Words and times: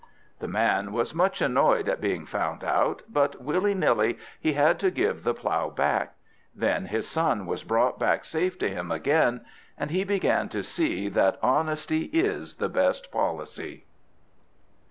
The 0.39 0.47
man 0.47 0.93
was 0.93 1.13
much 1.13 1.41
annoyed 1.43 1.87
at 1.87 2.01
being 2.01 2.25
found 2.25 2.63
out, 2.63 3.03
but, 3.07 3.39
willy 3.39 3.75
nilly, 3.75 4.17
he 4.39 4.53
had 4.53 4.79
to 4.79 4.89
give 4.89 5.23
the 5.23 5.35
plough 5.35 5.69
back. 5.69 6.15
Then 6.55 6.87
his 6.87 7.07
son 7.07 7.45
was 7.45 7.63
brought 7.63 7.99
back 7.99 8.25
safe 8.25 8.57
to 8.57 8.67
him 8.67 8.89
again. 8.91 9.41
And 9.77 9.91
he 9.91 10.03
began 10.03 10.49
to 10.49 10.63
see 10.63 11.07
that 11.09 11.37
honesty 11.43 12.05
is 12.05 12.55
the 12.55 12.67
best 12.67 13.11
policy. 13.11 13.85